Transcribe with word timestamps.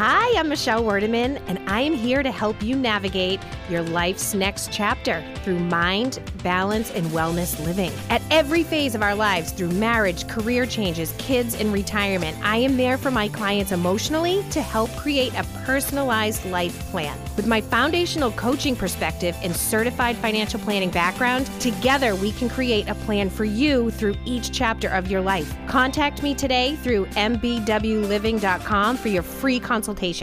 Hi, 0.00 0.19
I'm 0.36 0.48
Michelle 0.48 0.82
Werdeman, 0.82 1.42
and 1.48 1.58
I 1.68 1.80
am 1.80 1.92
here 1.92 2.22
to 2.22 2.30
help 2.30 2.62
you 2.62 2.76
navigate 2.76 3.40
your 3.68 3.82
life's 3.82 4.32
next 4.32 4.72
chapter 4.72 5.24
through 5.42 5.58
mind, 5.58 6.20
balance, 6.42 6.90
and 6.92 7.06
wellness 7.08 7.62
living. 7.64 7.90
At 8.10 8.22
every 8.30 8.62
phase 8.62 8.94
of 8.94 9.02
our 9.02 9.14
lives, 9.14 9.52
through 9.52 9.70
marriage, 9.72 10.28
career 10.28 10.66
changes, 10.66 11.14
kids, 11.18 11.54
and 11.54 11.72
retirement, 11.72 12.36
I 12.42 12.56
am 12.56 12.76
there 12.76 12.96
for 12.96 13.10
my 13.10 13.28
clients 13.28 13.72
emotionally 13.72 14.44
to 14.50 14.62
help 14.62 14.90
create 14.96 15.34
a 15.34 15.44
personalized 15.64 16.44
life 16.46 16.78
plan. 16.90 17.18
With 17.36 17.46
my 17.46 17.60
foundational 17.60 18.30
coaching 18.32 18.76
perspective 18.76 19.36
and 19.42 19.54
certified 19.54 20.16
financial 20.16 20.60
planning 20.60 20.90
background, 20.90 21.46
together 21.60 22.14
we 22.14 22.32
can 22.32 22.48
create 22.48 22.88
a 22.88 22.94
plan 22.94 23.30
for 23.30 23.44
you 23.44 23.90
through 23.90 24.14
each 24.24 24.52
chapter 24.52 24.88
of 24.88 25.10
your 25.10 25.20
life. 25.20 25.54
Contact 25.66 26.22
me 26.22 26.34
today 26.34 26.76
through 26.76 27.06
mbwliving.com 27.06 28.96
for 28.96 29.08
your 29.08 29.22
free 29.22 29.58
consultation. 29.60 30.19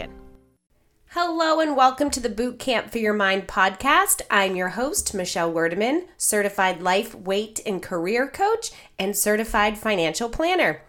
Hello 1.12 1.58
and 1.58 1.74
welcome 1.74 2.10
to 2.10 2.20
the 2.20 2.28
Boot 2.28 2.58
Camp 2.58 2.90
for 2.92 2.98
Your 2.98 3.14
Mind 3.14 3.48
podcast. 3.48 4.20
I'm 4.30 4.54
your 4.56 4.68
host, 4.68 5.14
Michelle 5.14 5.50
Werdeman, 5.50 6.06
certified 6.18 6.82
life, 6.82 7.14
weight, 7.14 7.60
and 7.64 7.82
career 7.82 8.28
coach 8.28 8.72
and 8.98 9.16
certified 9.16 9.78
financial 9.78 10.28
planner. 10.28 10.82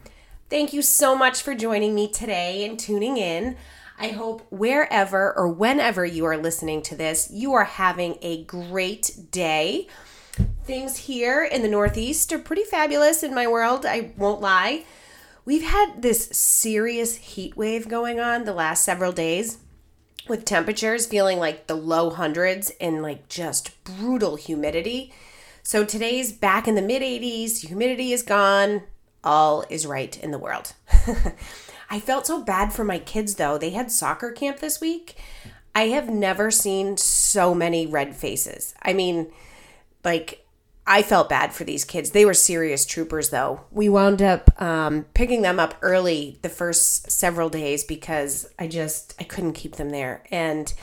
Thank 0.50 0.74
you 0.74 0.82
so 0.82 1.16
much 1.16 1.42
for 1.42 1.56
joining 1.56 1.96
me 1.96 2.12
today 2.12 2.66
and 2.66 2.78
tuning 2.78 3.16
in. 3.16 3.56
I 3.98 4.10
hope 4.10 4.46
wherever 4.52 5.34
or 5.38 5.48
whenever 5.48 6.06
you 6.06 6.26
are 6.26 6.38
listening 6.38 6.82
to 6.82 6.98
this, 6.98 7.32
you 7.32 7.54
are 7.54 7.64
having 7.64 8.18
a 8.22 8.44
great 8.44 9.32
day. 9.32 9.88
Things 10.66 10.98
here 10.98 11.46
in 11.46 11.62
the 11.62 11.70
Northeast 11.70 12.34
are 12.34 12.40
pretty 12.40 12.66
fabulous 12.66 13.24
in 13.24 13.34
my 13.34 13.48
world, 13.48 13.86
I 13.86 14.12
won't 14.18 14.42
lie. 14.42 14.84
We've 15.46 15.64
had 15.64 16.02
this 16.02 16.26
serious 16.26 17.16
heat 17.16 17.56
wave 17.56 17.88
going 17.88 18.20
on 18.20 18.44
the 18.44 18.54
last 18.54 18.84
several 18.84 19.14
days 19.14 19.60
with 20.30 20.46
temperatures 20.46 21.06
feeling 21.06 21.40
like 21.40 21.68
the 21.68 21.76
low 21.76 22.10
hundreds 22.10 22.72
and 22.80 23.02
like 23.02 23.28
just 23.28 23.84
brutal 23.84 24.36
humidity. 24.36 25.12
So 25.64 25.84
today's 25.84 26.32
back 26.32 26.68
in 26.68 26.76
the 26.76 26.82
mid 26.82 27.02
80s, 27.02 27.66
humidity 27.68 28.14
is 28.14 28.24
gone, 28.24 28.84
all 29.24 29.66
is 29.70 29.86
right 29.86 30.18
in 30.22 30.32
the 30.32 30.38
world. 30.38 30.74
I 31.90 32.00
felt 32.00 32.28
so 32.28 32.42
bad 32.44 32.72
for 32.72 32.84
my 32.84 33.00
kids 33.00 33.36
though. 33.36 33.58
They 33.58 33.72
had 33.72 33.92
soccer 33.92 34.32
camp 34.32 34.60
this 34.60 34.80
week. 34.80 35.16
I 35.76 35.88
have 35.90 36.10
never 36.10 36.52
seen 36.52 36.98
so 36.98 37.54
many 37.54 37.88
red 37.88 38.16
faces. 38.16 38.74
I 38.82 38.94
mean, 38.94 39.32
like 40.04 40.46
I 40.92 41.04
felt 41.04 41.30
bad 41.30 41.54
for 41.54 41.64
these 41.64 41.86
kids. 41.86 42.10
They 42.10 42.26
were 42.26 42.34
serious 42.34 42.84
troopers, 42.84 43.30
though. 43.30 43.62
We 43.70 43.90
wound 43.90 44.24
up 44.24 44.60
um, 44.60 45.06
picking 45.14 45.44
them 45.44 45.60
up 45.60 45.76
early 45.84 46.40
the 46.42 46.50
first 46.50 47.12
several 47.12 47.48
days 47.48 47.84
because 47.84 48.50
I 48.58 48.68
just 48.68 49.14
I 49.20 49.24
couldn't 49.24 49.54
keep 49.54 49.76
them 49.76 49.92
there, 49.92 50.24
and 50.32 50.74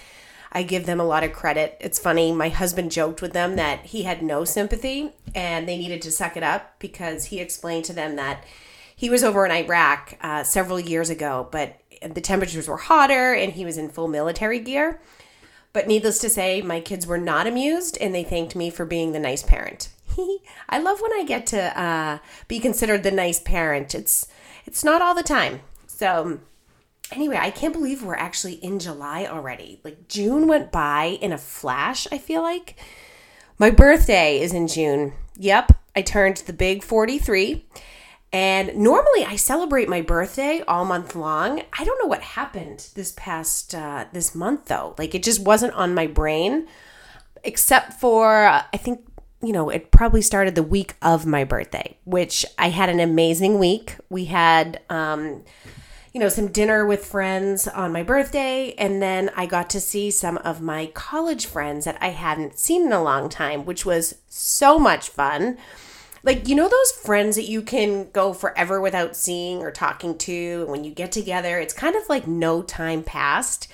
I 0.53 0.63
give 0.63 0.87
them 0.87 1.01
a 1.01 1.05
lot 1.05 1.25
of 1.25 1.33
credit. 1.33 1.77
It's 1.81 1.99
funny. 1.99 2.31
My 2.31 2.51
husband 2.51 2.93
joked 2.93 3.21
with 3.21 3.33
them 3.33 3.57
that 3.57 3.87
he 3.87 4.05
had 4.05 4.23
no 4.23 4.45
sympathy 4.45 5.13
and 5.35 5.69
they 5.69 5.77
needed 5.77 6.01
to 6.03 6.13
suck 6.13 6.37
it 6.37 6.43
up 6.45 6.79
because 6.79 7.27
he 7.27 7.41
explained 7.41 7.85
to 7.87 7.93
them 7.93 8.15
that 8.15 8.45
he 8.95 9.11
was 9.11 9.25
over 9.25 9.45
in 9.45 9.53
Iraq 9.53 10.17
uh, 10.23 10.45
several 10.45 10.81
years 10.81 11.11
ago, 11.11 11.49
but 11.51 11.81
the 12.01 12.21
temperatures 12.21 12.69
were 12.69 12.77
hotter 12.77 13.35
and 13.35 13.53
he 13.53 13.65
was 13.65 13.77
in 13.77 13.91
full 13.91 14.09
military 14.09 14.61
gear. 14.61 15.01
But 15.73 15.89
needless 15.89 16.21
to 16.21 16.31
say, 16.31 16.63
my 16.63 16.81
kids 16.81 17.07
were 17.07 17.19
not 17.19 17.47
amused 17.47 17.99
and 18.01 18.15
they 18.15 18.25
thanked 18.25 18.57
me 18.57 18.71
for 18.71 18.87
being 18.87 19.13
the 19.13 19.19
nice 19.19 19.43
parent. 19.43 19.91
I 20.69 20.79
love 20.79 21.01
when 21.01 21.13
I 21.13 21.25
get 21.27 21.47
to 21.49 21.81
uh, 21.81 22.19
be 22.49 22.59
considered 22.59 23.03
the 23.03 23.11
nice 23.11 23.41
parent. 23.41 23.95
It's 23.95 24.27
it's 24.65 24.85
not 24.85 25.03
all 25.03 25.15
the 25.15 25.23
time. 25.23 25.61
So 25.87 26.41
anyway, 27.13 27.39
I 27.41 27.51
can't 27.51 27.73
believe 27.73 28.03
we're 28.03 28.17
actually 28.17 28.55
in 28.55 28.79
July 28.79 29.27
already. 29.27 29.81
Like 29.85 30.09
June 30.09 30.47
went 30.47 30.73
by 30.73 31.19
in 31.21 31.33
a 31.33 31.39
flash, 31.39 32.07
I 32.11 32.19
feel 32.19 32.43
like. 32.43 32.77
My 33.59 33.71
birthday 33.71 34.41
is 34.41 34.53
in 34.53 34.69
June. 34.69 35.15
Yep, 35.39 35.73
I 35.95 36.03
turned 36.03 36.39
the 36.39 36.53
big 36.53 36.83
43. 36.83 37.65
And 38.33 38.77
normally 38.77 39.25
I 39.25 39.37
celebrate 39.37 39.89
my 39.89 40.03
birthday 40.03 40.63
all 40.69 40.85
month 40.85 41.15
long. 41.15 41.63
I 41.79 41.85
don't 41.85 41.99
know 42.03 42.09
what 42.09 42.21
happened 42.21 42.89
this 42.95 43.15
past 43.17 43.75
uh, 43.75 44.07
this 44.13 44.35
month 44.35 44.67
though. 44.67 44.95
Like 44.99 45.15
it 45.15 45.23
just 45.23 45.41
wasn't 45.41 45.73
on 45.75 45.95
my 45.95 46.07
brain 46.07 46.67
except 47.45 47.95
for 47.95 48.45
uh, 48.45 48.65
I 48.73 48.77
think 48.77 49.07
you 49.43 49.53
know, 49.53 49.69
it 49.69 49.91
probably 49.91 50.23
started 50.23 50.55
the 50.55 50.63
week 50.63 50.95
of 51.03 51.27
my 51.27 51.45
birthday, 51.45 51.97
which 52.05 52.47
I 52.59 52.71
had 52.71 52.89
an 52.89 53.01
amazing 53.01 53.59
week. 53.59 53.97
We 54.09 54.27
had, 54.27 54.81
um, 54.89 55.45
you 56.13 56.21
know, 56.21 56.31
some 56.31 56.49
dinner 56.49 56.87
with 56.87 57.05
friends 57.05 57.69
on 57.69 57.93
my 57.93 58.03
birthday, 58.03 58.73
and 58.79 59.03
then 59.03 59.31
I 59.37 59.45
got 59.45 59.69
to 59.71 59.81
see 59.81 60.11
some 60.11 60.39
of 60.39 60.63
my 60.63 60.87
college 60.95 61.45
friends 61.45 61.85
that 61.85 61.99
I 62.01 62.09
hadn't 62.09 62.59
seen 62.59 62.87
in 62.87 62.93
a 62.93 63.03
long 63.03 63.29
time, 63.29 63.67
which 63.67 63.85
was 63.85 64.17
so 64.29 64.79
much 64.79 65.11
fun. 65.11 65.59
Like, 66.23 66.49
you 66.49 66.55
know, 66.55 66.69
those 66.69 66.93
friends 66.93 67.37
that 67.37 67.49
you 67.49 67.61
can 67.61 68.11
go 68.11 68.33
forever 68.33 68.81
without 68.81 69.15
seeing 69.15 69.59
or 69.59 69.71
talking 69.71 70.17
to, 70.19 70.63
and 70.63 70.71
when 70.71 70.83
you 70.83 70.91
get 70.91 71.13
together, 71.13 71.59
it's 71.61 71.75
kind 71.75 71.95
of 71.95 72.09
like 72.09 72.27
no 72.27 72.63
time 72.63 73.03
passed. 73.03 73.69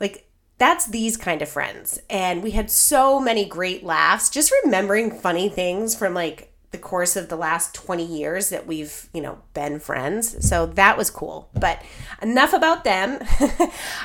Like, 0.00 0.26
that's 0.58 0.86
these 0.86 1.16
kind 1.16 1.42
of 1.42 1.48
friends. 1.48 2.00
And 2.08 2.42
we 2.42 2.52
had 2.52 2.70
so 2.70 3.18
many 3.18 3.44
great 3.44 3.82
laughs, 3.82 4.30
just 4.30 4.52
remembering 4.64 5.10
funny 5.10 5.48
things 5.48 5.94
from 5.94 6.14
like 6.14 6.52
the 6.70 6.78
course 6.78 7.14
of 7.14 7.28
the 7.28 7.36
last 7.36 7.74
20 7.74 8.04
years 8.04 8.50
that 8.50 8.66
we've, 8.66 9.08
you 9.12 9.20
know, 9.20 9.38
been 9.52 9.78
friends. 9.78 10.46
So 10.46 10.66
that 10.66 10.96
was 10.96 11.10
cool. 11.10 11.48
But 11.54 11.80
enough 12.20 12.52
about 12.52 12.84
them. 12.84 13.18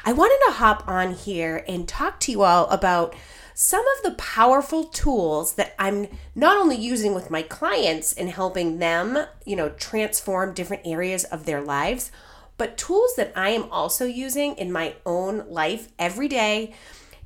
I 0.06 0.14
wanted 0.14 0.40
to 0.46 0.54
hop 0.54 0.88
on 0.88 1.14
here 1.14 1.64
and 1.68 1.88
talk 1.88 2.20
to 2.22 2.32
you 2.32 2.44
all 2.44 2.68
about 2.70 3.16
some 3.56 3.84
of 3.98 4.04
the 4.04 4.18
powerful 4.18 4.86
tools 4.86 5.56
that 5.56 5.76
I'm 5.78 6.08
not 6.34 6.58
only 6.58 6.78
using 6.78 7.14
with 7.14 7.30
my 7.30 7.42
clients 7.42 8.14
in 8.14 8.28
helping 8.30 8.78
them, 8.78 9.18
you 9.46 9.56
know, 9.56 9.70
transform 9.70 10.54
different 10.54 10.86
areas 10.86 11.26
of 11.26 11.46
their 11.46 11.62
lives, 11.62 12.12
but 12.60 12.78
tools 12.78 13.16
that 13.16 13.32
I 13.36 13.50
am 13.50 13.72
also 13.72 14.06
using 14.06 14.56
in 14.58 14.72
my 14.72 14.94
own 15.06 15.50
life 15.50 15.88
every 15.98 16.28
day 16.28 16.76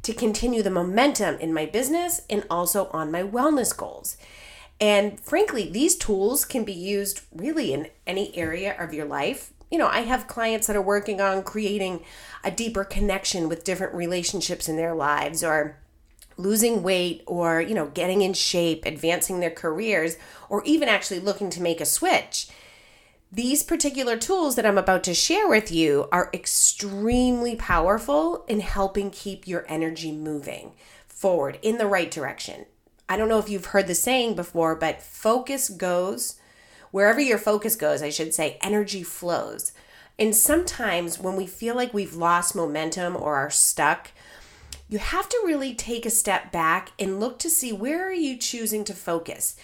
to 0.03 0.13
continue 0.13 0.61
the 0.61 0.69
momentum 0.69 1.37
in 1.39 1.53
my 1.53 1.65
business 1.65 2.21
and 2.29 2.45
also 2.49 2.87
on 2.89 3.11
my 3.11 3.23
wellness 3.23 3.75
goals. 3.75 4.15
And 4.79 5.19
frankly, 5.19 5.69
these 5.69 5.95
tools 5.95 6.45
can 6.45 6.63
be 6.63 6.73
used 6.73 7.21
really 7.33 7.73
in 7.73 7.89
any 8.05 8.35
area 8.37 8.75
of 8.77 8.93
your 8.93 9.05
life. 9.05 9.53
You 9.71 9.79
know, 9.79 9.87
I 9.87 10.01
have 10.01 10.27
clients 10.27 10.67
that 10.67 10.75
are 10.75 10.81
working 10.81 11.19
on 11.19 11.41
creating 11.41 12.03
a 12.43 12.51
deeper 12.51 12.83
connection 12.83 13.49
with 13.49 13.63
different 13.63 13.95
relationships 13.95 14.69
in 14.69 14.75
their 14.75 14.93
lives 14.93 15.43
or 15.43 15.77
losing 16.37 16.83
weight 16.83 17.23
or, 17.25 17.59
you 17.59 17.73
know, 17.73 17.87
getting 17.87 18.21
in 18.21 18.33
shape, 18.33 18.85
advancing 18.85 19.39
their 19.39 19.49
careers, 19.49 20.15
or 20.47 20.63
even 20.63 20.89
actually 20.89 21.19
looking 21.19 21.49
to 21.49 21.61
make 21.61 21.81
a 21.81 21.85
switch. 21.85 22.49
These 23.35 23.63
particular 23.63 24.15
tools 24.15 24.55
that 24.57 24.65
I'm 24.67 24.77
about 24.77 25.03
to 25.05 25.15
share 25.15 25.47
with 25.47 25.71
you 25.71 26.07
are 26.11 26.29
extremely 26.35 27.55
powerful 27.55 28.45
in 28.47 28.59
helping 28.59 29.09
keep 29.09 29.47
your 29.47 29.65
energy 29.67 30.11
moving 30.11 30.73
forward 31.07 31.57
in 31.63 31.79
the 31.79 31.87
right 31.87 32.11
direction. 32.11 32.67
I 33.09 33.17
don't 33.17 33.29
know 33.29 33.39
if 33.39 33.49
you've 33.49 33.65
heard 33.65 33.87
the 33.87 33.95
saying 33.95 34.35
before, 34.35 34.75
but 34.75 35.01
focus 35.01 35.69
goes 35.69 36.39
wherever 36.91 37.19
your 37.19 37.39
focus 37.39 37.75
goes, 37.75 38.03
I 38.03 38.11
should 38.11 38.35
say, 38.35 38.59
energy 38.61 39.01
flows. 39.01 39.71
And 40.19 40.35
sometimes 40.35 41.17
when 41.17 41.35
we 41.35 41.47
feel 41.47 41.73
like 41.73 41.91
we've 41.91 42.13
lost 42.13 42.55
momentum 42.55 43.15
or 43.15 43.35
are 43.35 43.49
stuck, 43.49 44.11
you 44.87 44.99
have 44.99 45.27
to 45.29 45.41
really 45.43 45.73
take 45.73 46.05
a 46.05 46.11
step 46.11 46.51
back 46.51 46.91
and 46.99 47.19
look 47.19 47.39
to 47.39 47.49
see 47.49 47.73
where 47.73 48.07
are 48.07 48.13
you 48.13 48.37
choosing 48.37 48.83
to 48.83 48.93
focus? 48.93 49.55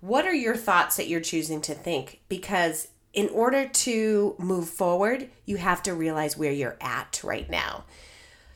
What 0.00 0.24
are 0.24 0.32
your 0.34 0.56
thoughts 0.56 0.96
that 0.96 1.08
you're 1.08 1.20
choosing 1.20 1.60
to 1.60 1.74
think? 1.74 2.22
Because 2.30 2.88
in 3.12 3.28
order 3.30 3.66
to 3.66 4.34
move 4.38 4.68
forward, 4.68 5.28
you 5.44 5.56
have 5.56 5.82
to 5.84 5.94
realize 5.94 6.36
where 6.36 6.52
you're 6.52 6.76
at 6.80 7.20
right 7.24 7.48
now. 7.48 7.84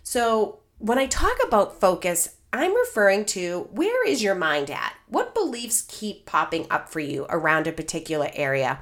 So, 0.03 0.59
when 0.79 0.99
I 0.99 1.07
talk 1.07 1.37
about 1.47 1.81
focus, 1.81 2.37
I'm 2.53 2.75
referring 2.75 3.25
to 3.27 3.69
where 3.71 4.07
is 4.07 4.23
your 4.23 4.35
mind 4.35 4.71
at? 4.71 4.95
What 5.09 5.35
beliefs 5.35 5.85
keep 5.89 6.27
popping 6.27 6.67
up 6.71 6.89
for 6.89 7.01
you 7.01 7.25
around 7.31 7.67
a 7.67 7.73
particular 7.73 8.31
area, 8.35 8.81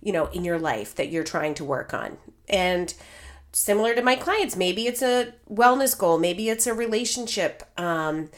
you 0.00 0.12
know, 0.12 0.26
in 0.26 0.44
your 0.44 0.58
life 0.58 0.94
that 0.94 1.10
you're 1.10 1.24
trying 1.24 1.54
to 1.54 1.64
work 1.64 1.92
on? 1.92 2.16
And 2.48 2.94
similar 3.52 3.94
to 3.94 4.02
my 4.02 4.16
clients, 4.16 4.56
maybe 4.56 4.86
it's 4.86 5.02
a 5.02 5.34
wellness 5.52 5.98
goal, 5.98 6.18
maybe 6.18 6.48
it's 6.48 6.66
a 6.66 6.72
relationship, 6.72 7.62
um, 7.76 8.30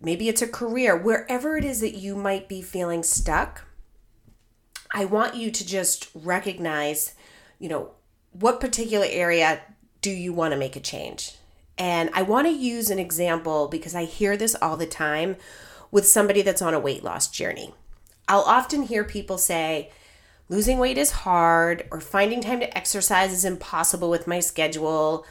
maybe 0.00 0.28
it's 0.28 0.42
a 0.42 0.48
career, 0.48 0.96
wherever 0.96 1.56
it 1.56 1.64
is 1.64 1.80
that 1.80 1.96
you 1.96 2.14
might 2.14 2.48
be 2.48 2.62
feeling 2.62 3.02
stuck 3.02 3.64
I 4.94 5.04
want 5.06 5.34
you 5.34 5.50
to 5.50 5.66
just 5.66 6.08
recognize, 6.14 7.14
you 7.58 7.68
know, 7.68 7.90
what 8.30 8.60
particular 8.60 9.06
area 9.08 9.60
do 10.00 10.10
you 10.10 10.32
want 10.32 10.52
to 10.52 10.58
make 10.58 10.76
a 10.76 10.80
change? 10.80 11.32
And 11.76 12.10
I 12.14 12.22
want 12.22 12.46
to 12.46 12.52
use 12.52 12.90
an 12.90 13.00
example 13.00 13.66
because 13.66 13.96
I 13.96 14.04
hear 14.04 14.36
this 14.36 14.54
all 14.62 14.76
the 14.76 14.86
time 14.86 15.34
with 15.90 16.06
somebody 16.06 16.42
that's 16.42 16.62
on 16.62 16.74
a 16.74 16.80
weight 16.80 17.02
loss 17.02 17.28
journey. 17.28 17.74
I'll 18.28 18.42
often 18.42 18.84
hear 18.84 19.02
people 19.02 19.36
say, 19.36 19.90
losing 20.48 20.78
weight 20.78 20.96
is 20.96 21.10
hard, 21.10 21.88
or 21.90 22.00
finding 22.00 22.40
time 22.40 22.60
to 22.60 22.78
exercise 22.78 23.32
is 23.32 23.44
impossible 23.44 24.10
with 24.10 24.28
my 24.28 24.38
schedule. 24.38 25.26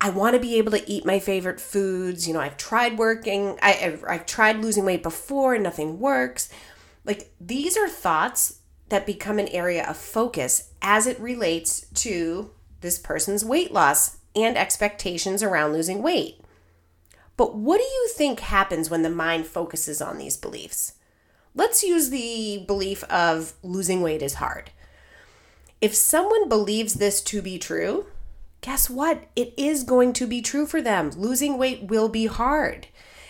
I 0.00 0.08
want 0.10 0.34
to 0.34 0.40
be 0.40 0.56
able 0.56 0.72
to 0.72 0.90
eat 0.90 1.04
my 1.04 1.18
favorite 1.18 1.60
foods. 1.60 2.26
You 2.26 2.32
know, 2.34 2.40
I've 2.40 2.56
tried 2.56 2.96
working, 2.96 3.58
I, 3.60 3.98
I've 4.08 4.24
tried 4.24 4.62
losing 4.62 4.86
weight 4.86 5.02
before 5.02 5.54
and 5.54 5.62
nothing 5.62 6.00
works. 6.00 6.48
Like 7.04 7.32
these 7.38 7.76
are 7.76 7.88
thoughts 7.88 8.60
that 8.88 9.06
become 9.06 9.38
an 9.38 9.48
area 9.48 9.86
of 9.86 9.96
focus 9.96 10.70
as 10.82 11.06
it 11.06 11.18
relates 11.18 11.86
to 11.94 12.50
this 12.80 12.98
person's 12.98 13.44
weight 13.44 13.72
loss 13.72 14.18
and 14.36 14.56
expectations 14.56 15.42
around 15.42 15.72
losing 15.72 16.02
weight. 16.02 16.40
But 17.36 17.54
what 17.56 17.78
do 17.78 17.84
you 17.84 18.08
think 18.14 18.40
happens 18.40 18.90
when 18.90 19.02
the 19.02 19.10
mind 19.10 19.46
focuses 19.46 20.00
on 20.00 20.18
these 20.18 20.36
beliefs? 20.36 20.92
Let's 21.54 21.82
use 21.82 22.10
the 22.10 22.64
belief 22.66 23.04
of 23.04 23.54
losing 23.62 24.02
weight 24.02 24.22
is 24.22 24.34
hard. 24.34 24.70
If 25.80 25.94
someone 25.94 26.48
believes 26.48 26.94
this 26.94 27.20
to 27.22 27.42
be 27.42 27.58
true, 27.58 28.06
guess 28.60 28.88
what? 28.88 29.28
It 29.36 29.54
is 29.56 29.82
going 29.82 30.12
to 30.14 30.26
be 30.26 30.40
true 30.42 30.66
for 30.66 30.80
them. 30.80 31.10
Losing 31.10 31.58
weight 31.58 31.84
will 31.84 32.08
be 32.08 32.26
hard. 32.26 32.88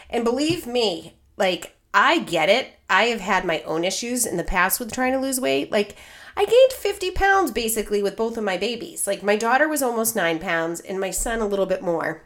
And 0.08 0.24
believe 0.24 0.66
me, 0.66 1.16
like, 1.36 1.73
I 1.94 2.18
get 2.18 2.48
it. 2.48 2.72
I 2.90 3.04
have 3.04 3.20
had 3.20 3.44
my 3.44 3.62
own 3.62 3.84
issues 3.84 4.26
in 4.26 4.36
the 4.36 4.44
past 4.44 4.80
with 4.80 4.92
trying 4.92 5.12
to 5.12 5.20
lose 5.20 5.40
weight. 5.40 5.70
Like, 5.70 5.96
I 6.36 6.44
gained 6.44 6.72
50 6.72 7.12
pounds 7.12 7.52
basically 7.52 8.02
with 8.02 8.16
both 8.16 8.36
of 8.36 8.42
my 8.42 8.56
babies. 8.56 9.06
Like, 9.06 9.22
my 9.22 9.36
daughter 9.36 9.68
was 9.68 9.80
almost 9.80 10.16
nine 10.16 10.40
pounds 10.40 10.80
and 10.80 10.98
my 10.98 11.10
son 11.10 11.40
a 11.40 11.46
little 11.46 11.66
bit 11.66 11.82
more, 11.82 12.24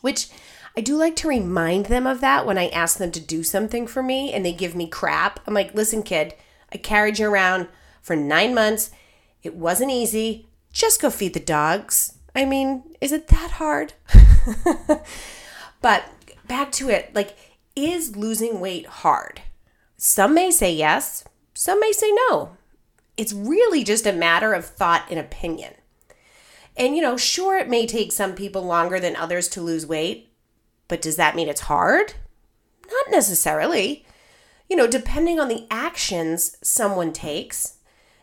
which 0.00 0.28
I 0.76 0.80
do 0.80 0.96
like 0.96 1.14
to 1.16 1.28
remind 1.28 1.86
them 1.86 2.06
of 2.06 2.22
that 2.22 2.46
when 2.46 2.56
I 2.56 2.68
ask 2.68 2.98
them 2.98 3.12
to 3.12 3.20
do 3.20 3.42
something 3.42 3.86
for 3.86 4.02
me 4.02 4.32
and 4.32 4.44
they 4.44 4.52
give 4.54 4.74
me 4.74 4.88
crap. 4.88 5.38
I'm 5.46 5.54
like, 5.54 5.74
listen, 5.74 6.02
kid, 6.02 6.34
I 6.72 6.78
carried 6.78 7.18
you 7.18 7.28
around 7.28 7.68
for 8.00 8.16
nine 8.16 8.54
months. 8.54 8.90
It 9.42 9.54
wasn't 9.54 9.92
easy. 9.92 10.48
Just 10.72 11.00
go 11.00 11.10
feed 11.10 11.34
the 11.34 11.40
dogs. 11.40 12.14
I 12.34 12.46
mean, 12.46 12.82
is 13.00 13.12
it 13.12 13.28
that 13.28 13.52
hard? 13.52 13.92
but 15.82 16.04
back 16.48 16.72
to 16.72 16.88
it 16.88 17.14
like, 17.14 17.36
is 17.76 18.16
losing 18.16 18.60
weight 18.60 18.86
hard? 18.86 19.42
Some 19.96 20.34
may 20.34 20.50
say 20.50 20.72
yes, 20.72 21.24
some 21.54 21.80
may 21.80 21.92
say 21.92 22.10
no. 22.28 22.56
It's 23.16 23.32
really 23.32 23.84
just 23.84 24.06
a 24.06 24.12
matter 24.12 24.52
of 24.52 24.64
thought 24.64 25.06
and 25.10 25.18
opinion. 25.18 25.74
And, 26.76 26.96
you 26.96 27.02
know, 27.02 27.16
sure, 27.16 27.56
it 27.56 27.68
may 27.68 27.86
take 27.86 28.10
some 28.10 28.34
people 28.34 28.62
longer 28.62 28.98
than 28.98 29.14
others 29.14 29.48
to 29.50 29.60
lose 29.60 29.86
weight, 29.86 30.28
but 30.88 31.00
does 31.00 31.16
that 31.16 31.36
mean 31.36 31.48
it's 31.48 31.62
hard? 31.62 32.14
Not 32.90 33.10
necessarily. 33.10 34.04
You 34.68 34.76
know, 34.76 34.88
depending 34.88 35.38
on 35.38 35.48
the 35.48 35.66
actions 35.70 36.56
someone 36.62 37.12
takes, 37.12 37.74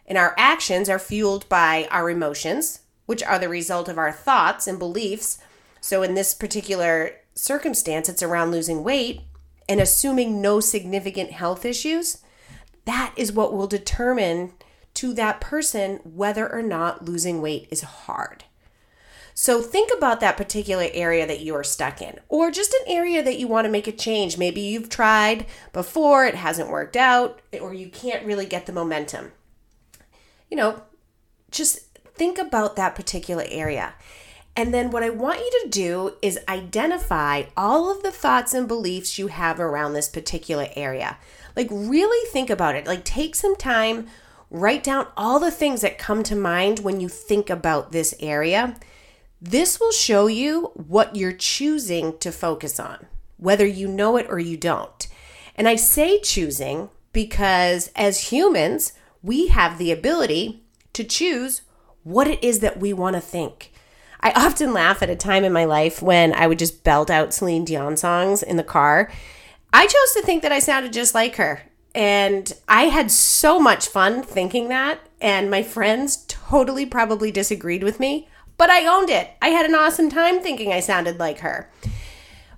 and 0.06 0.18
our 0.18 0.36
actions 0.38 0.90
are 0.90 1.00
fueled 1.00 1.48
by 1.48 1.88
our 1.90 2.10
emotions, 2.10 2.82
which 3.06 3.24
are 3.24 3.40
the 3.40 3.48
result 3.48 3.88
of 3.88 3.98
our 3.98 4.12
thoughts 4.12 4.68
and 4.68 4.78
beliefs. 4.78 5.40
So, 5.80 6.04
in 6.04 6.16
this 6.16 6.34
particular 6.34 7.12
circumstance, 7.34 8.10
it's 8.10 8.22
around 8.22 8.52
losing 8.52 8.84
weight 8.84 9.22
and 9.72 9.80
assuming 9.80 10.42
no 10.42 10.60
significant 10.60 11.32
health 11.32 11.64
issues. 11.64 12.18
That 12.84 13.14
is 13.16 13.32
what 13.32 13.54
will 13.54 13.68
determine 13.68 14.52
to 14.96 15.14
that 15.14 15.40
person 15.40 16.02
whether 16.04 16.52
or 16.52 16.62
not 16.62 17.06
losing 17.06 17.42
weight 17.42 17.70
is 17.72 17.82
hard. 17.82 18.44
So 19.34 19.62
think 19.62 19.90
about 19.96 20.20
that 20.20 20.36
particular 20.36 20.88
area 20.92 21.26
that 21.26 21.40
you 21.40 21.56
are 21.56 21.64
stuck 21.64 22.02
in, 22.02 22.20
or 22.28 22.52
just 22.52 22.74
an 22.74 22.82
area 22.86 23.24
that 23.24 23.40
you 23.40 23.48
want 23.48 23.64
to 23.64 23.72
make 23.72 23.88
a 23.88 23.94
change. 23.94 24.38
Maybe 24.38 24.60
you've 24.60 24.90
tried 24.90 25.46
before, 25.72 26.26
it 26.26 26.36
hasn't 26.36 26.70
worked 26.70 26.98
out, 26.98 27.42
or 27.62 27.74
you 27.74 27.88
can't 27.88 28.26
really 28.26 28.46
get 28.46 28.66
the 28.66 28.74
momentum. 28.74 29.32
You 30.50 30.58
know, 30.58 30.82
just 31.50 31.98
think 32.14 32.38
about 32.38 32.76
that 32.76 32.94
particular 32.94 33.46
area. 33.48 33.94
And 34.62 34.72
then 34.72 34.92
what 34.92 35.02
I 35.02 35.10
want 35.10 35.40
you 35.40 35.62
to 35.64 35.70
do 35.70 36.14
is 36.22 36.40
identify 36.48 37.46
all 37.58 37.90
of 37.90 38.04
the 38.04 38.12
thoughts 38.12 38.54
and 38.54 38.68
beliefs 38.68 39.18
you 39.18 39.28
have 39.28 39.60
around 39.60 39.94
this 39.94 40.08
particular 40.08 40.68
area. 40.76 41.18
Like, 41.56 41.68
really 41.72 42.30
think 42.30 42.52
about 42.52 42.76
it. 42.76 42.86
Like, 42.86 43.04
take 43.04 43.34
some 43.34 43.56
time, 43.56 44.06
write 44.52 44.84
down 44.84 45.08
all 45.18 45.40
the 45.40 45.50
things 45.50 45.82
that 45.82 45.98
come 45.98 46.22
to 46.24 46.36
mind 46.36 46.80
when 46.80 47.00
you 47.00 47.10
think 47.10 47.50
about 47.50 47.92
this 47.92 48.14
area 48.20 48.76
this 49.42 49.80
will 49.80 49.92
show 49.92 50.28
you 50.28 50.72
what 50.76 51.16
you're 51.16 51.34
choosing 51.34 52.16
to 52.20 52.32
focus 52.32 52.80
on, 52.80 53.08
whether 53.38 53.66
you 53.66 53.88
know 53.88 54.16
it 54.18 54.28
or 54.30 54.38
you 54.38 54.56
don't. 54.56 55.08
And 55.56 55.68
I 55.68 55.78
say 55.78 56.20
choosing 56.20 56.92
because 57.12 57.92
as 57.96 58.32
humans, 58.32 58.94
we 59.24 59.48
have 59.48 59.80
the 59.80 59.92
ability 59.92 60.62
to 60.94 61.04
choose 61.04 61.64
what 62.04 62.28
it 62.28 62.44
is 62.44 62.60
that 62.60 62.80
we 62.80 62.94
want 62.94 63.16
to 63.16 63.20
think. 63.20 63.71
I 64.22 64.32
often 64.32 64.74
laugh 64.74 65.02
at 65.02 65.10
a 65.10 65.16
time 65.16 65.44
in 65.44 65.54
my 65.54 65.66
life 65.66 66.02
when 66.02 66.34
I 66.34 66.48
would 66.48 66.60
just 66.60 66.84
belt 66.84 67.10
out 67.10 67.34
Celine 67.34 67.66
Dion 67.66 67.98
songs 67.98 68.44
in 68.44 68.58
the 68.58 68.64
car. 68.64 69.12
I 69.74 69.86
chose 69.88 70.14
to 70.14 70.22
think 70.22 70.44
that 70.44 70.52
I 70.52 70.60
sounded 70.60 70.94
just 70.94 71.16
like 71.16 71.38
her. 71.38 71.64
And 71.94 72.54
I 72.68 72.84
had 72.84 73.12
so 73.12 73.60
much 73.60 73.88
fun 73.88 74.24
thinking 74.24 74.70
that. 74.70 75.00
And 75.20 75.52
my 75.52 75.64
friends 75.64 76.26
totally 76.28 76.86
probably 76.86 77.32
disagreed 77.32 77.84
with 77.84 78.00
me 78.00 78.28
but 78.62 78.70
I 78.70 78.86
owned 78.86 79.10
it. 79.10 79.28
I 79.42 79.48
had 79.48 79.66
an 79.66 79.74
awesome 79.74 80.08
time 80.08 80.40
thinking 80.40 80.72
I 80.72 80.82
sounded 80.82 81.18
like 81.18 81.40
her. 81.40 81.68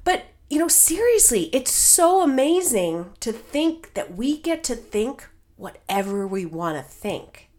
But, 0.03 0.25
you 0.49 0.59
know, 0.59 0.67
seriously, 0.67 1.43
it's 1.53 1.71
so 1.71 2.21
amazing 2.21 3.13
to 3.21 3.31
think 3.31 3.93
that 3.93 4.13
we 4.13 4.37
get 4.37 4.65
to 4.65 4.75
think 4.75 5.29
whatever 5.55 6.27
we 6.27 6.45
want 6.45 6.75
to 6.75 6.83
think. 6.83 7.49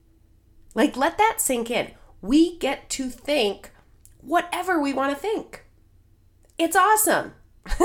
Like, 0.75 0.95
let 0.95 1.17
that 1.17 1.37
sink 1.39 1.71
in. 1.71 1.93
We 2.21 2.59
get 2.59 2.91
to 2.91 3.09
think 3.09 3.71
whatever 4.25 4.81
we 4.81 4.93
want 4.93 5.13
to 5.13 5.21
think. 5.21 5.65
It's 6.59 6.77
awesome. 6.77 7.33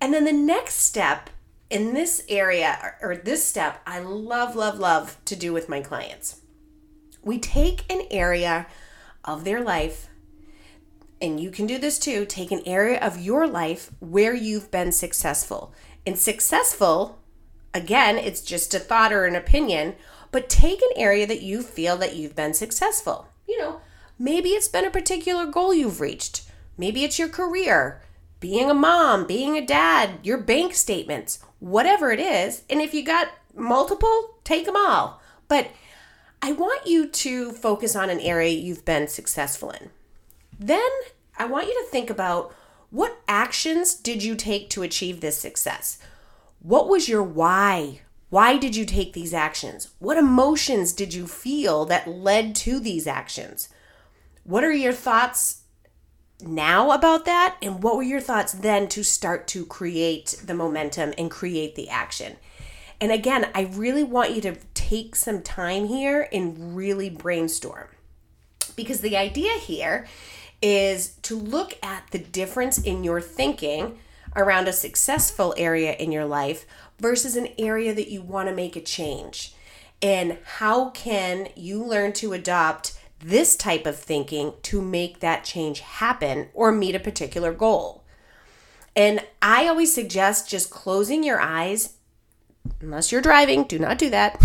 and 0.00 0.12
then 0.12 0.24
the 0.24 0.32
next 0.32 0.74
step 0.74 1.30
in 1.68 1.94
this 1.94 2.24
area, 2.28 2.94
or 3.00 3.16
this 3.16 3.44
step, 3.44 3.80
I 3.86 3.98
love, 4.00 4.54
love, 4.54 4.78
love 4.78 5.16
to 5.24 5.36
do 5.36 5.52
with 5.52 5.68
my 5.68 5.80
clients. 5.80 6.40
We 7.22 7.38
take 7.38 7.90
an 7.92 8.02
area 8.10 8.66
of 9.24 9.44
their 9.44 9.62
life, 9.62 10.08
and 11.20 11.40
you 11.40 11.50
can 11.50 11.66
do 11.66 11.78
this 11.78 11.98
too, 11.98 12.24
take 12.24 12.52
an 12.52 12.62
area 12.66 13.00
of 13.00 13.20
your 13.20 13.48
life 13.48 13.90
where 13.98 14.34
you've 14.34 14.70
been 14.70 14.92
successful. 14.92 15.74
And 16.06 16.16
successful, 16.16 17.18
again, 17.74 18.16
it's 18.16 18.42
just 18.42 18.74
a 18.74 18.78
thought 18.78 19.12
or 19.12 19.24
an 19.24 19.34
opinion, 19.34 19.96
but 20.30 20.48
take 20.48 20.80
an 20.82 20.90
area 20.96 21.26
that 21.26 21.42
you 21.42 21.62
feel 21.62 21.96
that 21.96 22.14
you've 22.14 22.36
been 22.36 22.54
successful. 22.54 23.28
You 23.48 23.58
know, 23.58 23.80
maybe 24.18 24.50
it's 24.50 24.68
been 24.68 24.84
a 24.84 24.90
particular 24.90 25.46
goal 25.46 25.74
you've 25.74 26.00
reached. 26.00 26.42
Maybe 26.78 27.04
it's 27.04 27.18
your 27.18 27.28
career, 27.28 28.02
being 28.40 28.70
a 28.70 28.74
mom, 28.74 29.26
being 29.26 29.56
a 29.56 29.64
dad, 29.64 30.20
your 30.22 30.38
bank 30.38 30.74
statements, 30.74 31.38
whatever 31.58 32.10
it 32.10 32.20
is. 32.20 32.62
And 32.68 32.80
if 32.80 32.92
you 32.92 33.04
got 33.04 33.28
multiple, 33.54 34.38
take 34.44 34.66
them 34.66 34.76
all. 34.76 35.20
But 35.48 35.70
I 36.42 36.52
want 36.52 36.86
you 36.86 37.08
to 37.08 37.52
focus 37.52 37.96
on 37.96 38.10
an 38.10 38.20
area 38.20 38.50
you've 38.50 38.84
been 38.84 39.08
successful 39.08 39.70
in. 39.70 39.90
Then 40.58 40.90
I 41.38 41.46
want 41.46 41.66
you 41.66 41.74
to 41.74 41.90
think 41.90 42.10
about 42.10 42.54
what 42.90 43.18
actions 43.26 43.94
did 43.94 44.22
you 44.22 44.34
take 44.34 44.70
to 44.70 44.82
achieve 44.82 45.20
this 45.20 45.38
success? 45.38 45.98
What 46.60 46.88
was 46.88 47.08
your 47.08 47.22
why? 47.22 48.00
Why 48.28 48.58
did 48.58 48.74
you 48.74 48.84
take 48.84 49.12
these 49.12 49.34
actions? 49.34 49.90
What 49.98 50.18
emotions 50.18 50.92
did 50.92 51.14
you 51.14 51.26
feel 51.26 51.84
that 51.86 52.08
led 52.08 52.54
to 52.56 52.80
these 52.80 53.06
actions? 53.06 53.68
What 54.46 54.62
are 54.62 54.72
your 54.72 54.92
thoughts 54.92 55.62
now 56.40 56.92
about 56.92 57.24
that? 57.24 57.56
And 57.60 57.82
what 57.82 57.96
were 57.96 58.04
your 58.04 58.20
thoughts 58.20 58.52
then 58.52 58.86
to 58.90 59.02
start 59.02 59.48
to 59.48 59.66
create 59.66 60.36
the 60.44 60.54
momentum 60.54 61.12
and 61.18 61.28
create 61.28 61.74
the 61.74 61.88
action? 61.88 62.36
And 63.00 63.10
again, 63.10 63.50
I 63.56 63.62
really 63.72 64.04
want 64.04 64.36
you 64.36 64.40
to 64.42 64.56
take 64.72 65.16
some 65.16 65.42
time 65.42 65.86
here 65.86 66.28
and 66.32 66.76
really 66.76 67.10
brainstorm. 67.10 67.88
Because 68.76 69.00
the 69.00 69.16
idea 69.16 69.54
here 69.54 70.06
is 70.62 71.16
to 71.22 71.36
look 71.36 71.76
at 71.82 72.04
the 72.12 72.20
difference 72.20 72.78
in 72.78 73.02
your 73.02 73.20
thinking 73.20 73.98
around 74.36 74.68
a 74.68 74.72
successful 74.72 75.54
area 75.56 75.94
in 75.94 76.12
your 76.12 76.24
life 76.24 76.66
versus 77.00 77.34
an 77.34 77.48
area 77.58 77.92
that 77.92 78.12
you 78.12 78.22
want 78.22 78.48
to 78.48 78.54
make 78.54 78.76
a 78.76 78.80
change. 78.80 79.56
And 80.00 80.38
how 80.44 80.90
can 80.90 81.48
you 81.56 81.82
learn 81.82 82.12
to 82.14 82.32
adopt 82.32 82.96
this 83.20 83.56
type 83.56 83.86
of 83.86 83.96
thinking 83.96 84.54
to 84.62 84.80
make 84.82 85.20
that 85.20 85.44
change 85.44 85.80
happen 85.80 86.48
or 86.54 86.72
meet 86.72 86.94
a 86.94 87.00
particular 87.00 87.52
goal? 87.52 88.04
And 88.94 89.20
I 89.42 89.68
always 89.68 89.92
suggest 89.92 90.48
just 90.48 90.70
closing 90.70 91.22
your 91.22 91.40
eyes 91.40 91.96
unless 92.80 93.12
you're 93.12 93.20
driving, 93.20 93.64
do 93.64 93.78
not 93.78 93.98
do 93.98 94.10
that. 94.10 94.42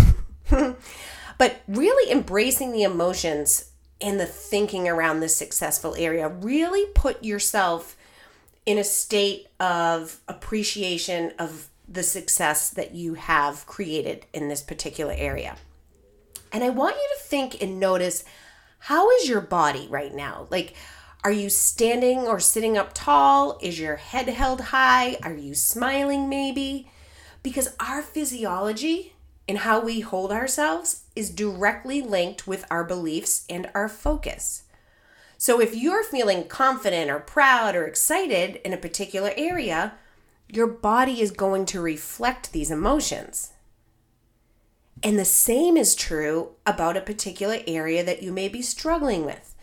but 1.38 1.62
really 1.66 2.12
embracing 2.12 2.72
the 2.72 2.82
emotions 2.82 3.70
and 4.00 4.18
the 4.18 4.26
thinking 4.26 4.88
around 4.88 5.20
this 5.20 5.36
successful 5.36 5.94
area. 5.96 6.28
Really 6.28 6.86
put 6.94 7.24
yourself 7.24 7.96
in 8.66 8.78
a 8.78 8.84
state 8.84 9.48
of 9.58 10.20
appreciation 10.28 11.32
of 11.38 11.68
the 11.88 12.02
success 12.02 12.70
that 12.70 12.94
you 12.94 13.14
have 13.14 13.66
created 13.66 14.26
in 14.32 14.48
this 14.48 14.62
particular 14.62 15.14
area. 15.16 15.56
And 16.52 16.62
I 16.62 16.70
want 16.70 16.96
you 16.96 17.08
to 17.16 17.24
think 17.24 17.62
and 17.62 17.80
notice 17.80 18.24
how 18.86 19.08
is 19.10 19.28
your 19.28 19.40
body 19.40 19.86
right 19.88 20.12
now? 20.12 20.48
Like, 20.50 20.74
Are 21.22 21.30
you 21.30 21.50
standing 21.50 22.26
or 22.26 22.40
sitting 22.40 22.76
up 22.76 22.90
tall? 22.94 23.56
Is 23.62 23.78
your 23.78 23.94
head 23.94 24.26
held 24.28 24.60
high? 24.60 25.18
Are 25.22 25.36
you 25.36 25.54
smiling 25.54 26.28
maybe? 26.28 26.90
Because 27.44 27.76
our 27.78 28.02
physiology 28.02 29.12
and 29.46 29.58
how 29.58 29.78
we 29.78 30.00
hold 30.00 30.32
ourselves 30.32 31.04
is 31.14 31.30
directly 31.30 32.02
linked 32.02 32.48
with 32.48 32.64
our 32.72 32.82
beliefs 32.82 33.44
and 33.48 33.70
our 33.72 33.88
focus. 33.88 34.64
So 35.38 35.60
if 35.60 35.76
you're 35.76 36.02
feeling 36.02 36.48
confident 36.48 37.08
or 37.08 37.20
proud 37.20 37.76
or 37.76 37.86
excited 37.86 38.56
in 38.64 38.72
a 38.72 38.76
particular 38.76 39.32
area, 39.36 39.94
your 40.48 40.66
body 40.66 41.20
is 41.20 41.30
going 41.30 41.66
to 41.66 41.80
reflect 41.80 42.50
these 42.52 42.72
emotions. 42.72 43.51
And 45.02 45.18
the 45.18 45.24
same 45.24 45.76
is 45.76 45.94
true 45.94 46.50
about 46.64 46.96
a 46.96 47.00
particular 47.00 47.58
area 47.66 48.04
that 48.04 48.22
you 48.22 48.32
may 48.32 48.48
be 48.48 48.62
struggling 48.62 49.24
with. 49.24 49.54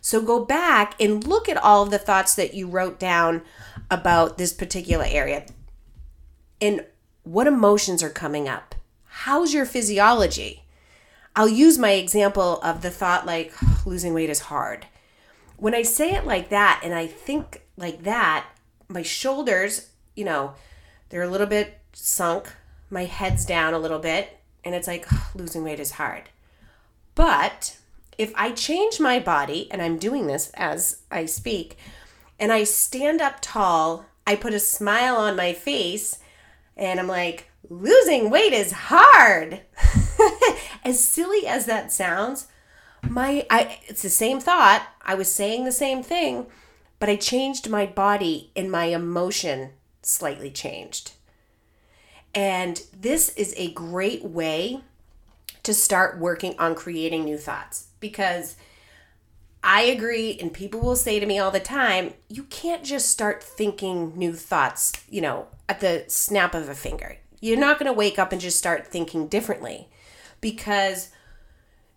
So 0.00 0.20
go 0.20 0.44
back 0.44 1.00
and 1.00 1.24
look 1.24 1.48
at 1.48 1.56
all 1.56 1.84
of 1.84 1.90
the 1.90 1.98
thoughts 1.98 2.34
that 2.34 2.54
you 2.54 2.66
wrote 2.66 2.98
down 2.98 3.42
about 3.90 4.36
this 4.36 4.52
particular 4.52 5.04
area 5.06 5.46
and 6.60 6.84
what 7.22 7.46
emotions 7.46 8.02
are 8.02 8.10
coming 8.10 8.48
up. 8.48 8.74
How's 9.04 9.54
your 9.54 9.64
physiology? 9.64 10.64
I'll 11.36 11.48
use 11.48 11.78
my 11.78 11.92
example 11.92 12.60
of 12.62 12.82
the 12.82 12.90
thought 12.90 13.26
like 13.26 13.52
losing 13.86 14.12
weight 14.12 14.30
is 14.30 14.40
hard. 14.40 14.86
When 15.56 15.74
I 15.74 15.82
say 15.82 16.14
it 16.14 16.26
like 16.26 16.48
that 16.48 16.80
and 16.82 16.92
I 16.92 17.06
think 17.06 17.62
like 17.76 18.02
that, 18.02 18.46
my 18.88 19.02
shoulders, 19.02 19.90
you 20.16 20.24
know, 20.24 20.54
they're 21.08 21.22
a 21.22 21.30
little 21.30 21.46
bit 21.46 21.78
sunk, 21.92 22.52
my 22.90 23.04
head's 23.04 23.46
down 23.46 23.72
a 23.72 23.78
little 23.78 24.00
bit, 24.00 24.38
and 24.64 24.74
it's 24.74 24.86
like 24.86 25.06
losing 25.34 25.64
weight 25.64 25.80
is 25.80 25.92
hard. 25.92 26.30
But 27.14 27.76
if 28.18 28.32
I 28.34 28.52
change 28.52 29.00
my 29.00 29.18
body, 29.18 29.68
and 29.70 29.82
I'm 29.82 29.98
doing 29.98 30.26
this 30.26 30.50
as 30.54 31.02
I 31.10 31.26
speak, 31.26 31.76
and 32.38 32.52
I 32.52 32.64
stand 32.64 33.20
up 33.20 33.36
tall, 33.40 34.06
I 34.26 34.36
put 34.36 34.54
a 34.54 34.60
smile 34.60 35.16
on 35.16 35.36
my 35.36 35.52
face, 35.52 36.18
and 36.76 37.00
I'm 37.00 37.08
like, 37.08 37.50
losing 37.68 38.30
weight 38.30 38.52
is 38.52 38.72
hard. 38.72 39.62
as 40.84 41.04
silly 41.04 41.46
as 41.46 41.66
that 41.66 41.92
sounds, 41.92 42.46
my 43.02 43.46
I 43.50 43.80
it's 43.86 44.02
the 44.02 44.10
same 44.10 44.40
thought. 44.40 44.86
I 45.02 45.14
was 45.14 45.32
saying 45.32 45.64
the 45.64 45.72
same 45.72 46.02
thing, 46.02 46.46
but 46.98 47.08
I 47.08 47.16
changed 47.16 47.68
my 47.68 47.86
body 47.86 48.50
and 48.54 48.70
my 48.70 48.86
emotion 48.86 49.70
slightly 50.02 50.50
changed. 50.50 51.12
And 52.34 52.82
this 52.98 53.30
is 53.30 53.54
a 53.56 53.72
great 53.72 54.24
way 54.24 54.82
to 55.62 55.74
start 55.74 56.18
working 56.18 56.54
on 56.58 56.74
creating 56.74 57.24
new 57.24 57.38
thoughts 57.38 57.88
because 58.00 58.56
I 59.64 59.82
agree, 59.82 60.36
and 60.40 60.52
people 60.52 60.80
will 60.80 60.96
say 60.96 61.20
to 61.20 61.26
me 61.26 61.38
all 61.38 61.52
the 61.52 61.60
time, 61.60 62.14
you 62.28 62.44
can't 62.44 62.82
just 62.82 63.10
start 63.10 63.44
thinking 63.44 64.12
new 64.18 64.34
thoughts, 64.34 64.92
you 65.08 65.20
know, 65.20 65.46
at 65.68 65.80
the 65.80 66.04
snap 66.08 66.54
of 66.54 66.68
a 66.68 66.74
finger. 66.74 67.18
You're 67.40 67.58
not 67.58 67.78
going 67.78 67.86
to 67.86 67.96
wake 67.96 68.18
up 68.18 68.32
and 68.32 68.40
just 68.40 68.58
start 68.58 68.88
thinking 68.88 69.28
differently 69.28 69.88
because 70.40 71.10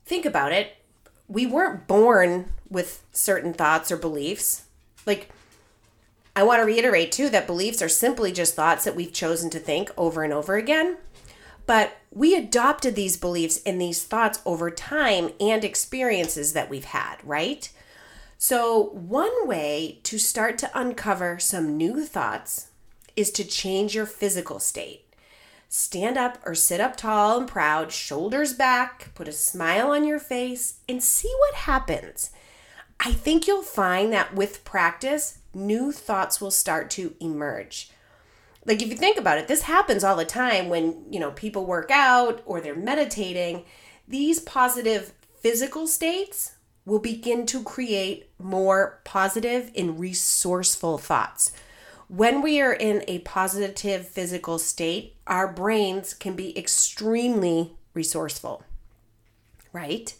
think 0.05 0.25
about 0.25 0.51
it. 0.51 0.77
We 1.27 1.47
weren't 1.47 1.87
born 1.87 2.51
with 2.69 3.03
certain 3.11 3.53
thoughts 3.53 3.91
or 3.91 3.97
beliefs. 3.97 4.65
Like, 5.07 5.29
I 6.35 6.43
want 6.43 6.59
to 6.59 6.65
reiterate 6.65 7.11
too 7.11 7.29
that 7.29 7.47
beliefs 7.47 7.81
are 7.81 7.89
simply 7.89 8.31
just 8.31 8.55
thoughts 8.55 8.83
that 8.83 8.95
we've 8.95 9.13
chosen 9.13 9.49
to 9.51 9.59
think 9.59 9.89
over 9.97 10.23
and 10.23 10.33
over 10.33 10.55
again. 10.55 10.97
But 11.65 11.97
we 12.11 12.35
adopted 12.35 12.95
these 12.95 13.17
beliefs 13.17 13.61
and 13.65 13.79
these 13.79 14.03
thoughts 14.03 14.41
over 14.45 14.69
time 14.69 15.31
and 15.39 15.63
experiences 15.63 16.53
that 16.53 16.69
we've 16.69 16.85
had, 16.85 17.17
right? 17.23 17.71
So, 18.37 18.89
one 18.91 19.47
way 19.47 19.99
to 20.03 20.19
start 20.19 20.57
to 20.59 20.79
uncover 20.79 21.39
some 21.39 21.77
new 21.77 22.05
thoughts 22.05 22.67
is 23.15 23.31
to 23.31 23.43
change 23.43 23.95
your 23.95 24.05
physical 24.05 24.59
state. 24.59 25.05
Stand 25.69 26.17
up 26.17 26.37
or 26.45 26.53
sit 26.53 26.79
up 26.79 26.95
tall 26.95 27.39
and 27.39 27.47
proud, 27.47 27.91
shoulders 27.91 28.53
back, 28.53 29.13
put 29.15 29.27
a 29.27 29.31
smile 29.31 29.91
on 29.91 30.05
your 30.05 30.19
face, 30.19 30.79
and 30.87 31.01
see 31.01 31.33
what 31.39 31.55
happens. 31.55 32.29
I 32.99 33.11
think 33.11 33.47
you'll 33.47 33.61
find 33.61 34.13
that 34.13 34.35
with 34.35 34.63
practice, 34.63 35.39
new 35.55 35.91
thoughts 35.91 36.39
will 36.39 36.51
start 36.51 36.89
to 36.91 37.15
emerge. 37.19 37.89
Like 38.65 38.81
if 38.81 38.89
you 38.89 38.95
think 38.95 39.17
about 39.17 39.37
it, 39.37 39.47
this 39.47 39.63
happens 39.63 40.03
all 40.03 40.15
the 40.15 40.25
time 40.25 40.69
when, 40.69 41.05
you 41.11 41.19
know, 41.19 41.31
people 41.31 41.65
work 41.65 41.89
out 41.91 42.41
or 42.45 42.59
they're 42.59 42.75
meditating. 42.75 43.63
These 44.07 44.39
positive 44.39 45.13
physical 45.39 45.87
states 45.87 46.53
will 46.85 46.99
begin 46.99 47.45
to 47.47 47.63
create 47.63 48.29
more 48.39 48.99
positive 49.03 49.71
and 49.75 49.99
resourceful 49.99 50.97
thoughts. 50.97 51.51
When 52.07 52.41
we 52.41 52.61
are 52.61 52.73
in 52.73 53.03
a 53.07 53.19
positive 53.19 54.07
physical 54.07 54.59
state, 54.59 55.15
our 55.25 55.51
brains 55.51 56.13
can 56.13 56.35
be 56.35 56.57
extremely 56.57 57.75
resourceful, 57.95 58.63
right? 59.73 60.13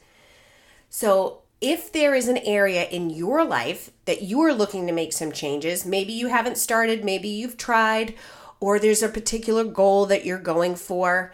So, 0.90 1.44
if 1.66 1.92
there 1.92 2.14
is 2.14 2.28
an 2.28 2.38
area 2.38 2.84
in 2.84 3.10
your 3.10 3.44
life 3.44 3.90
that 4.06 4.22
you 4.22 4.40
are 4.42 4.54
looking 4.54 4.86
to 4.86 4.94
make 4.94 5.12
some 5.12 5.32
changes, 5.32 5.84
maybe 5.84 6.14
you 6.14 6.28
haven't 6.28 6.60
started, 6.60 7.04
maybe 7.04 7.28
you've 7.28 7.58
tried, 7.58 8.14
or 8.60 8.78
there's 8.78 9.02
a 9.02 9.10
particular 9.10 9.64
goal 9.64 10.06
that 10.06 10.24
you're 10.24 10.38
going 10.38 10.76
for, 10.76 11.34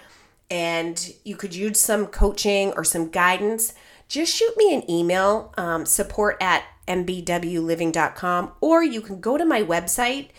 and 0.49 1.15
you 1.25 1.35
could 1.35 1.53
use 1.53 1.81
some 1.81 2.07
coaching 2.07 2.71
or 2.77 2.85
some 2.85 3.09
guidance, 3.09 3.73
just 4.07 4.33
shoot 4.33 4.55
me 4.55 4.73
an 4.73 4.89
email, 4.89 5.53
um, 5.57 5.85
support 5.85 6.37
at 6.39 6.63
mbwliving.com, 6.87 8.53
or 8.61 8.81
you 8.81 9.01
can 9.01 9.19
go 9.19 9.37
to 9.37 9.43
my 9.43 9.61
website, 9.61 10.29